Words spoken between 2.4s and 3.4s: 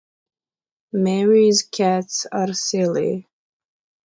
silly.